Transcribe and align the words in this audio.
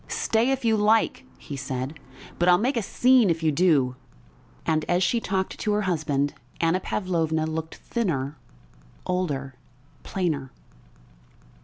"Stay 0.07 0.49
if 0.49 0.65
you 0.65 0.75
like," 0.75 1.25
he 1.37 1.55
said, 1.55 1.99
"but 2.39 2.49
I'll 2.49 2.57
make 2.57 2.75
a 2.75 2.81
scene 2.81 3.29
if 3.29 3.43
you 3.43 3.51
do." 3.51 3.95
And 4.65 4.83
as 4.85 5.03
she 5.03 5.19
talked 5.19 5.59
to 5.59 5.73
her 5.73 5.83
husband 5.83 6.33
Anna 6.59 6.79
Pavlovna 6.79 7.45
looked 7.45 7.75
thinner, 7.75 8.35
older, 9.05 9.53
plainer. 10.01 10.51